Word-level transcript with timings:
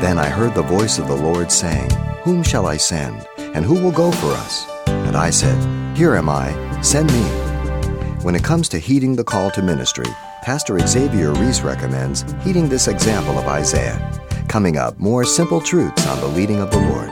Then 0.00 0.18
I 0.18 0.30
heard 0.30 0.54
the 0.54 0.62
voice 0.62 0.98
of 0.98 1.08
the 1.08 1.14
Lord 1.14 1.52
saying, 1.52 1.90
Whom 2.22 2.42
shall 2.42 2.64
I 2.64 2.78
send? 2.78 3.28
And 3.36 3.66
who 3.66 3.74
will 3.74 3.92
go 3.92 4.10
for 4.10 4.28
us? 4.28 4.66
And 4.86 5.14
I 5.14 5.28
said, 5.28 5.58
Here 5.94 6.14
am 6.14 6.26
I, 6.26 6.80
send 6.80 7.12
me. 7.12 7.20
When 8.24 8.34
it 8.34 8.42
comes 8.42 8.66
to 8.70 8.78
heeding 8.78 9.14
the 9.14 9.24
call 9.24 9.50
to 9.50 9.60
ministry, 9.60 10.06
Pastor 10.42 10.78
Xavier 10.78 11.34
Reese 11.34 11.60
recommends 11.60 12.24
heeding 12.42 12.66
this 12.66 12.88
example 12.88 13.38
of 13.38 13.46
Isaiah. 13.46 14.00
Coming 14.48 14.78
up, 14.78 14.98
more 14.98 15.22
simple 15.26 15.60
truths 15.60 16.06
on 16.06 16.18
the 16.20 16.28
leading 16.28 16.60
of 16.60 16.70
the 16.70 16.80
Lord. 16.80 17.10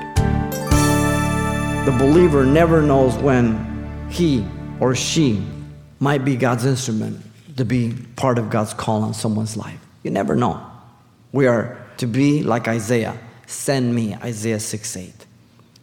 The 1.84 1.94
believer 1.98 2.46
never 2.46 2.80
knows 2.80 3.14
when 3.18 4.08
he 4.08 4.46
or 4.80 4.94
she 4.94 5.46
might 6.00 6.24
be 6.24 6.36
God's 6.36 6.64
instrument 6.64 7.20
to 7.58 7.66
be 7.66 7.92
part 8.16 8.38
of 8.38 8.48
God's 8.48 8.72
call 8.72 9.02
on 9.02 9.12
someone's 9.12 9.58
life. 9.58 9.78
You 10.02 10.10
never 10.10 10.34
know. 10.34 10.64
We 11.32 11.46
are 11.46 11.84
to 11.98 12.06
be 12.06 12.42
like 12.42 12.66
Isaiah. 12.68 13.18
Send 13.46 13.94
me, 13.94 14.14
Isaiah 14.14 14.60
6 14.60 14.96
8. 14.96 15.12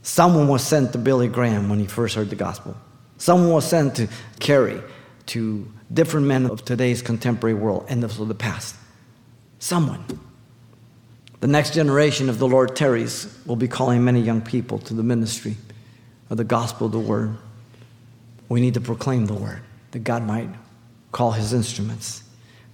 Someone 0.03 0.47
was 0.47 0.63
sent 0.63 0.91
to 0.91 0.97
Billy 0.97 1.27
Graham 1.27 1.69
when 1.69 1.79
he 1.79 1.87
first 1.87 2.15
heard 2.15 2.29
the 2.29 2.35
gospel. 2.35 2.75
Someone 3.17 3.51
was 3.51 3.65
sent 3.65 3.95
to 3.95 4.07
Carey, 4.39 4.81
to 5.27 5.71
different 5.91 6.27
men 6.27 6.45
of 6.45 6.63
today's 6.63 7.01
contemporary 7.01 7.55
world 7.55 7.85
and 7.89 8.03
of 8.03 8.27
the 8.27 8.35
past. 8.35 8.75
Someone. 9.59 10.03
The 11.39 11.47
next 11.47 11.73
generation 11.73 12.29
of 12.29 12.39
the 12.39 12.47
Lord 12.47 12.75
Terry's 12.75 13.35
will 13.45 13.55
be 13.55 13.67
calling 13.67 14.03
many 14.03 14.21
young 14.21 14.41
people 14.41 14.79
to 14.79 14.93
the 14.93 15.03
ministry 15.03 15.55
of 16.29 16.37
the 16.37 16.43
gospel 16.43 16.87
of 16.87 16.91
the 16.91 16.99
word. 16.99 17.37
We 18.49 18.61
need 18.61 18.75
to 18.75 18.81
proclaim 18.81 19.25
the 19.25 19.33
word 19.33 19.61
that 19.91 19.99
God 19.99 20.23
might 20.23 20.49
call 21.11 21.31
his 21.31 21.53
instruments. 21.53 22.23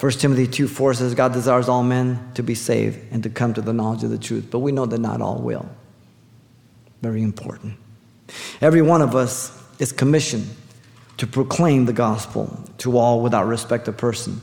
1 0.02 0.12
Timothy 0.14 0.48
2 0.48 0.68
4 0.68 0.96
says, 0.96 1.14
God 1.14 1.32
desires 1.32 1.70
all 1.70 1.84
men 1.84 2.32
to 2.34 2.42
be 2.42 2.56
saved 2.56 3.14
and 3.14 3.22
to 3.22 3.30
come 3.30 3.54
to 3.54 3.62
the 3.62 3.72
knowledge 3.72 4.04
of 4.04 4.10
the 4.10 4.18
truth, 4.18 4.48
but 4.50 4.58
we 4.60 4.72
know 4.72 4.88
that 4.88 4.98
not 4.98 5.22
all 5.22 5.38
will. 5.38 5.70
Very 7.04 7.22
important. 7.22 7.76
Every 8.62 8.82
one 8.82 9.04
of 9.04 9.16
us 9.16 9.56
is 9.78 9.92
commissioned 9.92 10.50
to 11.18 11.28
proclaim 11.28 11.86
the 11.86 11.94
gospel 11.94 12.64
to 12.80 12.98
all 12.98 13.22
without 13.22 13.46
respect 13.46 13.88
of 13.88 13.96
person. 13.96 14.42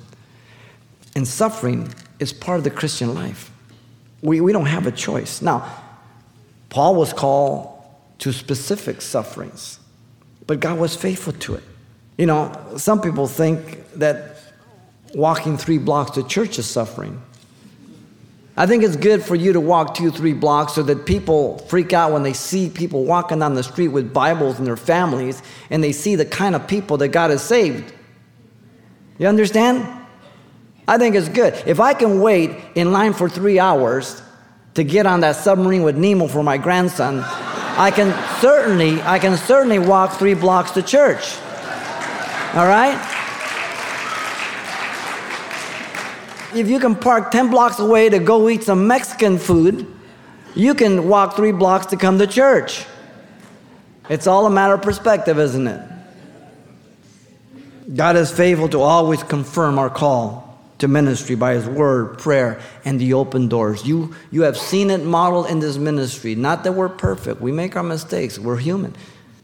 And 1.16 1.26
suffering 1.26 1.92
is 2.20 2.32
part 2.32 2.58
of 2.58 2.64
the 2.64 2.70
Christian 2.70 3.12
life. 3.12 3.50
We, 4.22 4.40
we 4.40 4.52
don't 4.52 4.66
have 4.66 4.86
a 4.86 4.92
choice. 4.92 5.42
Now, 5.42 5.68
Paul 6.68 6.94
was 6.94 7.12
called 7.12 7.82
to 8.20 8.32
specific 8.32 9.02
sufferings, 9.02 9.80
but 10.46 10.60
God 10.60 10.78
was 10.78 10.94
faithful 10.94 11.32
to 11.32 11.56
it. 11.56 11.64
You 12.16 12.26
know, 12.26 12.74
some 12.76 13.00
people 13.00 13.26
think 13.26 13.92
that 13.94 14.37
walking 15.14 15.56
three 15.56 15.78
blocks 15.78 16.12
to 16.12 16.22
church 16.22 16.58
is 16.58 16.66
suffering. 16.66 17.22
I 18.56 18.66
think 18.66 18.82
it's 18.82 18.96
good 18.96 19.22
for 19.22 19.36
you 19.36 19.52
to 19.52 19.60
walk 19.60 19.94
two, 19.94 20.10
three 20.10 20.32
blocks 20.32 20.72
so 20.72 20.82
that 20.82 21.06
people 21.06 21.58
freak 21.68 21.92
out 21.92 22.10
when 22.10 22.24
they 22.24 22.32
see 22.32 22.68
people 22.68 23.04
walking 23.04 23.38
down 23.38 23.54
the 23.54 23.62
street 23.62 23.88
with 23.88 24.12
Bibles 24.12 24.58
and 24.58 24.66
their 24.66 24.76
families 24.76 25.40
and 25.70 25.82
they 25.82 25.92
see 25.92 26.16
the 26.16 26.26
kind 26.26 26.56
of 26.56 26.66
people 26.66 26.96
that 26.96 27.08
God 27.08 27.30
has 27.30 27.40
saved. 27.40 27.92
You 29.16 29.28
understand? 29.28 29.86
I 30.88 30.98
think 30.98 31.14
it's 31.14 31.28
good. 31.28 31.54
If 31.66 31.78
I 31.78 31.94
can 31.94 32.20
wait 32.20 32.50
in 32.74 32.90
line 32.90 33.12
for 33.12 33.28
three 33.28 33.60
hours 33.60 34.20
to 34.74 34.82
get 34.82 35.06
on 35.06 35.20
that 35.20 35.36
submarine 35.36 35.84
with 35.84 35.96
Nemo 35.96 36.26
for 36.26 36.42
my 36.42 36.58
grandson, 36.58 37.20
I 37.20 37.92
can 37.92 38.12
certainly, 38.40 39.00
I 39.02 39.20
can 39.20 39.36
certainly 39.36 39.78
walk 39.78 40.18
three 40.18 40.34
blocks 40.34 40.72
to 40.72 40.82
church. 40.82 41.36
All 42.54 42.66
right? 42.66 43.17
If 46.54 46.68
you 46.68 46.80
can 46.80 46.94
park 46.96 47.30
10 47.30 47.50
blocks 47.50 47.78
away 47.78 48.08
to 48.08 48.18
go 48.18 48.48
eat 48.48 48.64
some 48.64 48.86
Mexican 48.86 49.38
food, 49.38 49.86
you 50.54 50.74
can 50.74 51.08
walk 51.08 51.36
three 51.36 51.52
blocks 51.52 51.86
to 51.86 51.96
come 51.96 52.18
to 52.18 52.26
church. 52.26 52.84
It's 54.08 54.26
all 54.26 54.46
a 54.46 54.50
matter 54.50 54.74
of 54.74 54.82
perspective, 54.82 55.38
isn't 55.38 55.66
it? 55.66 55.80
God 57.94 58.16
is 58.16 58.30
faithful 58.30 58.68
to 58.70 58.80
always 58.80 59.22
confirm 59.22 59.78
our 59.78 59.90
call 59.90 60.44
to 60.78 60.88
ministry 60.88 61.34
by 61.34 61.54
His 61.54 61.66
word, 61.66 62.18
prayer, 62.18 62.60
and 62.84 63.00
the 63.00 63.14
open 63.14 63.48
doors. 63.48 63.86
You, 63.86 64.14
you 64.30 64.42
have 64.42 64.56
seen 64.56 64.90
it 64.90 65.04
modeled 65.04 65.48
in 65.48 65.60
this 65.60 65.76
ministry. 65.76 66.34
Not 66.34 66.64
that 66.64 66.72
we're 66.72 66.88
perfect, 66.88 67.40
we 67.40 67.52
make 67.52 67.76
our 67.76 67.82
mistakes, 67.82 68.38
we're 68.38 68.56
human. 68.58 68.94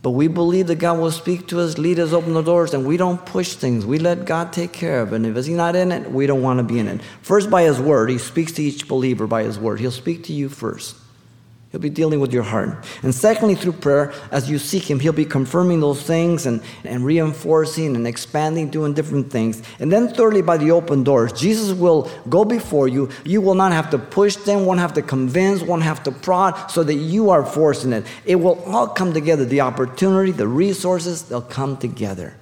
But 0.04 0.10
we 0.10 0.28
believe 0.28 0.66
that 0.66 0.74
God 0.74 0.98
will 0.98 1.10
speak 1.10 1.46
to 1.46 1.60
us, 1.60 1.78
lead 1.78 1.98
us, 1.98 2.12
open 2.12 2.34
the 2.34 2.42
doors, 2.42 2.74
and 2.74 2.86
we 2.86 2.98
don't 2.98 3.24
push 3.24 3.54
things. 3.54 3.86
We 3.86 3.98
let 3.98 4.26
God 4.26 4.52
take 4.52 4.70
care 4.70 5.00
of 5.00 5.14
it. 5.14 5.16
And 5.16 5.24
if 5.24 5.34
He's 5.34 5.48
not 5.48 5.74
in 5.74 5.90
it, 5.92 6.12
we 6.12 6.26
don't 6.26 6.42
want 6.42 6.58
to 6.58 6.62
be 6.62 6.78
in 6.78 6.88
it. 6.88 7.00
First, 7.22 7.48
by 7.48 7.62
His 7.62 7.80
word, 7.80 8.10
He 8.10 8.18
speaks 8.18 8.52
to 8.52 8.62
each 8.62 8.86
believer 8.86 9.26
by 9.26 9.44
His 9.44 9.58
word. 9.58 9.80
He'll 9.80 9.90
speak 9.90 10.24
to 10.24 10.34
you 10.34 10.50
first. 10.50 10.94
He'll 11.74 11.80
be 11.80 11.90
dealing 11.90 12.20
with 12.20 12.32
your 12.32 12.44
heart. 12.44 12.86
And 13.02 13.12
secondly, 13.12 13.56
through 13.56 13.72
prayer, 13.72 14.12
as 14.30 14.48
you 14.48 14.60
seek 14.60 14.88
Him, 14.88 15.00
He'll 15.00 15.12
be 15.12 15.24
confirming 15.24 15.80
those 15.80 16.00
things 16.00 16.46
and, 16.46 16.62
and 16.84 17.04
reinforcing 17.04 17.96
and 17.96 18.06
expanding, 18.06 18.70
doing 18.70 18.94
different 18.94 19.32
things. 19.32 19.60
And 19.80 19.90
then 19.90 20.06
thirdly, 20.06 20.40
by 20.40 20.56
the 20.56 20.70
open 20.70 21.02
doors, 21.02 21.32
Jesus 21.32 21.76
will 21.76 22.08
go 22.28 22.44
before 22.44 22.86
you. 22.86 23.10
You 23.24 23.40
will 23.40 23.56
not 23.56 23.72
have 23.72 23.90
to 23.90 23.98
push 23.98 24.36
them, 24.36 24.66
won't 24.66 24.78
have 24.78 24.92
to 24.92 25.02
convince, 25.02 25.62
won't 25.62 25.82
have 25.82 26.00
to 26.04 26.12
prod, 26.12 26.70
so 26.70 26.84
that 26.84 26.94
you 26.94 27.30
are 27.30 27.44
forcing 27.44 27.92
it. 27.92 28.06
It 28.24 28.36
will 28.36 28.62
all 28.66 28.86
come 28.86 29.12
together. 29.12 29.44
The 29.44 29.62
opportunity, 29.62 30.30
the 30.30 30.46
resources, 30.46 31.24
they'll 31.24 31.42
come 31.42 31.76
together. 31.76 32.36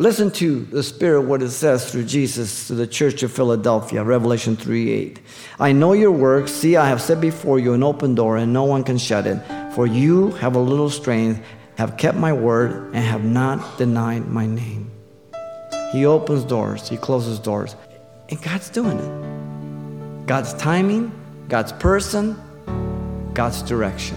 Listen 0.00 0.30
to 0.30 0.60
the 0.64 0.82
Spirit, 0.82 1.20
what 1.24 1.42
it 1.42 1.50
says 1.50 1.92
through 1.92 2.04
Jesus 2.04 2.68
to 2.68 2.74
the 2.74 2.86
church 2.86 3.22
of 3.22 3.30
Philadelphia, 3.30 4.02
Revelation 4.02 4.56
3 4.56 4.90
8. 4.92 5.20
I 5.58 5.72
know 5.72 5.92
your 5.92 6.10
works. 6.10 6.52
See, 6.52 6.74
I 6.78 6.88
have 6.88 7.02
set 7.02 7.20
before 7.20 7.58
you 7.58 7.74
an 7.74 7.82
open 7.82 8.14
door, 8.14 8.38
and 8.38 8.50
no 8.50 8.64
one 8.64 8.82
can 8.82 8.96
shut 8.96 9.26
it. 9.26 9.38
For 9.74 9.86
you 9.86 10.30
have 10.40 10.56
a 10.56 10.58
little 10.58 10.88
strength, 10.88 11.44
have 11.76 11.98
kept 11.98 12.16
my 12.16 12.32
word, 12.32 12.94
and 12.94 13.04
have 13.04 13.24
not 13.24 13.76
denied 13.76 14.26
my 14.26 14.46
name. 14.46 14.90
He 15.92 16.06
opens 16.06 16.44
doors, 16.44 16.88
He 16.88 16.96
closes 16.96 17.38
doors, 17.38 17.76
and 18.30 18.40
God's 18.40 18.70
doing 18.70 18.98
it. 18.98 20.26
God's 20.26 20.54
timing, 20.54 21.12
God's 21.46 21.72
person, 21.72 22.40
God's 23.34 23.60
direction. 23.60 24.16